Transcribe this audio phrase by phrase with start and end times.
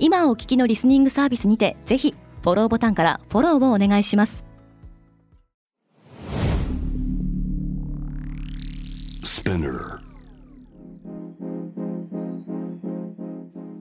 [0.00, 4.44] 今お聞きのリスニングサービスにてぜひフォローボタンからフォローをお願いします。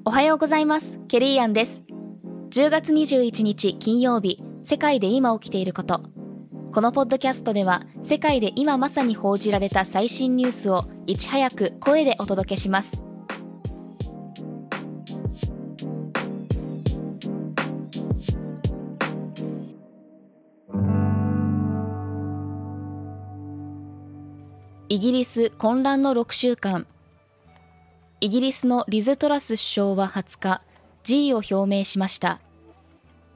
[0.06, 1.00] おはようございます。
[1.08, 1.84] ケリーアンです。
[2.50, 6.02] 10月21日金曜日世界で今起きていること。
[6.72, 13.07] このポッドキャストでは世界で今まさに報じられた最新ニュースをいち早く声でお届けします
[24.90, 26.88] イギリス混乱の6週間。
[28.22, 30.62] イギリスのリズ・トラス首相は20日
[31.04, 32.40] 辞意を表明しました。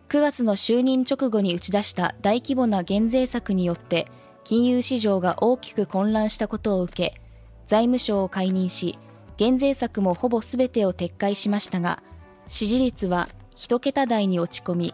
[0.07, 4.07] 9月の就任直後に打ち出した大規模な減税策によって
[4.45, 7.21] 金融市場が大きく混乱したことを受け
[7.65, 8.97] 財務省を解任し
[9.35, 12.01] 減税策もほぼ全てを撤回しましたが
[12.47, 14.93] 支持率は1桁台に落ち込み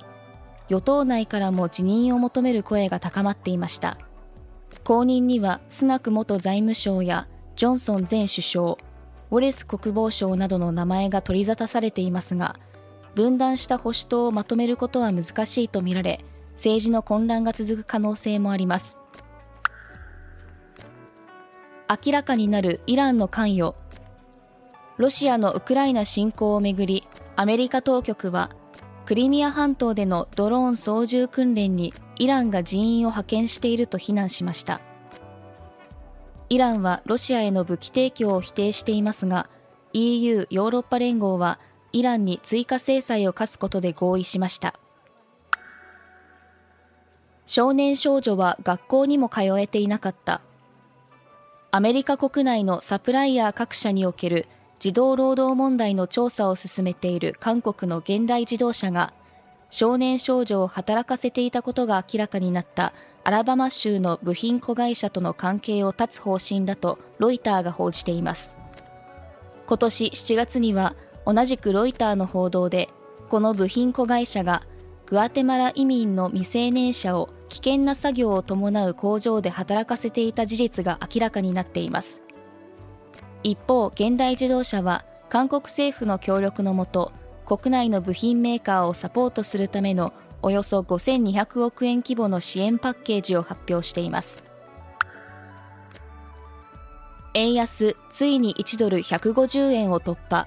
[0.69, 3.97] 与党内からも辞任を求める声が高まっていました。
[4.84, 12.56] 後任にはスナク元財務相やジョンソン前首相ウォレス国防相などの名前が取り沙汰されていますが
[13.16, 16.24] 分断した保守党をまとめることは難しいとみられ
[16.58, 19.00] 政治の混乱が続く可能性もあります。
[21.90, 23.76] 明らかになるイランの関与。
[24.98, 28.50] ロシアのウクライナ侵攻をめぐりアメリカ当局は
[29.06, 34.82] クリミア半島でのドローン操縦訓練にイランが人員を派遣していると非難しました。
[36.50, 39.50] イランはロシアへの武器提供を否定していますが
[39.94, 41.59] EU= ヨーロッパ連合は
[41.91, 44.74] イランに追加制裁を科すことで合意しました。
[47.46, 50.41] 少年少女は学校にも通えていなかった。
[51.72, 54.47] アメリカ国内のサプライヤー各社における
[54.80, 59.14] 児童労働問題の調査を進めている韓国の現代自動車が
[59.69, 68.55] 少年少女を働かせていたことが明らかになったアラバマ州の部品子会社との関係を断つ方針だとロイターが報じています。
[69.67, 70.95] 今年7月には
[71.25, 72.88] 同じくロイターの報道で
[73.28, 74.61] この部品子会社が
[75.07, 82.22] グアテマラ移民の未成年者を危険な作業を伴う工場で働かせていた事実が明らかになっています。
[83.44, 87.11] 一方現代自動車は韓国政府の協力のもと
[87.47, 94.44] 国内の部品メーカーをサポートするためのおよそ5200億円規模の支援パッケージを発表しています。
[97.34, 100.46] 円安ついに1ドル150円を突破。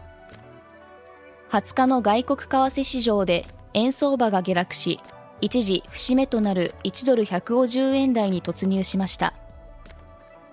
[1.51, 5.01] 20日の外国為替市場で円相場が下落し
[5.41, 9.33] 一時節目となる1ドル150円台に突入しました。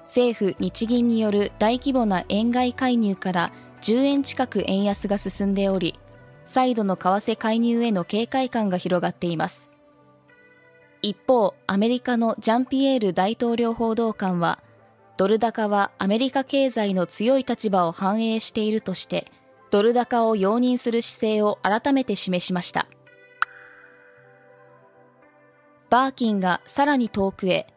[0.04, 6.00] 政府日銀による大規模な円買い介入から10円近く円安が進んでおり
[6.48, 9.70] 再度の為替介入への警戒感が広がっています。
[11.04, 14.64] 一方アメリカのジャンピエール大統領報道官は
[15.18, 19.32] ドル高はアメリカ経済の強い立場を反映しているとして
[19.70, 22.88] ドル高を容認する姿勢を改めて示しました。
[25.90, 27.68] バーキンがさらに遠くへ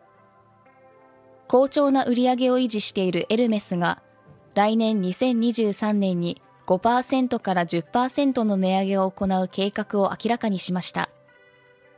[1.49, 4.03] 好調な売り上げを維持しているエルメスが
[4.55, 11.11] 来年2023年に5%から10%の値上げを行う計画を明らかにしました。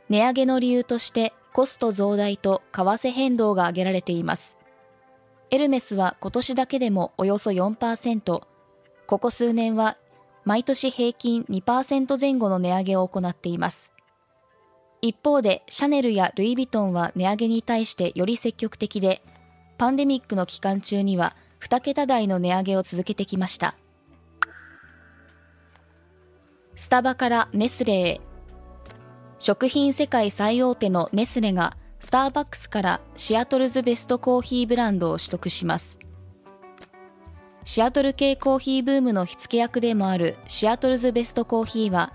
[0.09, 4.57] 値上げの理由としてコスト増大と為替変動が挙げられています。
[5.51, 8.41] エルメスは今年だけでもおよそ4%、
[9.05, 9.97] ここ数年は
[10.45, 13.91] 毎年平均2%前後の値上げを行っています。
[15.01, 19.21] 一方でシャネルやルイ・ヴィトンは値上げに対してより積極的で、
[19.77, 23.75] パンデミックの期間中には2桁台の値上げを続けてきました。
[26.83, 28.21] スタバからネスレへ。
[29.39, 35.97] 食品世界最大手のネスレがスターバックスからシアトルズベストコーヒーブランドを取得します。
[37.63, 42.11] シアトル系コーヒーブームの火付け役でもあるシアトルズベストコーヒーは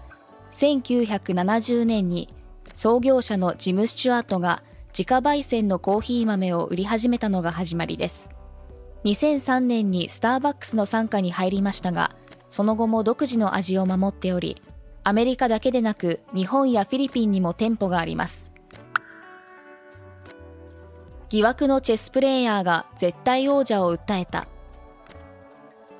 [0.52, 2.28] 1970年に
[2.74, 8.28] 創業者のジム・スチュアートが自家焙煎のコーヒー豆を売り始めたのが始まりです。
[9.06, 12.14] 2003年にスターバックスの傘下に入りましたが
[12.48, 14.62] その後も独自の味を守っており
[15.04, 18.52] アメリカだけでなく日本やフィリピンにも店舗があります。
[21.30, 24.46] 疑惑のチェスプレーヤーが絶対王者を訴えた。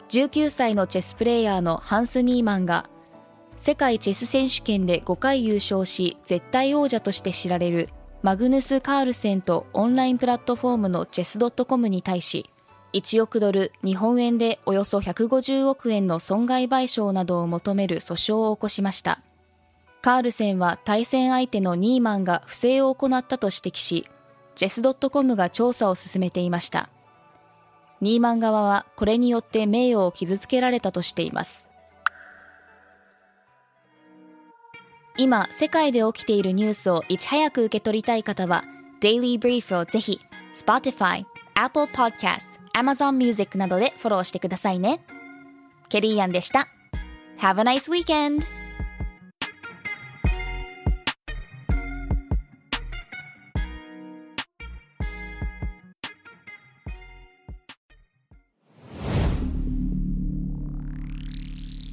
[0.08, 2.88] 19歳のチェスプレーヤーのハンス・ニーマンが
[3.58, 7.90] 世界チェス選手権で5回優勝し絶対王者として知られる
[8.22, 12.48] マグヌス・カールセンとオンラインプラットフォームのチェス .com に対し
[12.94, 19.20] 1億ドル日本円でおよそ150億円の損害賠償などを求める訴訟を起こしました。
[20.00, 24.08] カールセンは対戦相手のニーマンが不正を行ったと指摘し
[24.54, 26.88] チェス .com が調査を進めていました。
[28.00, 31.68] ニーマン側はこれによって名誉を傷つけられたとしています。
[35.16, 38.64] 今世界で起きているニュースをいち早く受け取りたい方は
[39.00, 40.20] Daily Brief をぜひ
[40.54, 41.24] Spotify、
[41.60, 45.00] Apple Podcasts、Amazon Music などでフォローしてくださいね
[45.88, 46.68] ケリーアンでした
[47.40, 48.46] Have a nice weekend!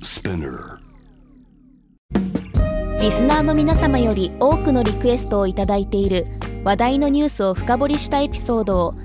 [0.04, 0.78] Spinner.
[3.00, 6.28] リスナーの皆様より多くのリクエストをいただいている
[6.64, 9.05] 話題のニュースを深掘りしたエピソードを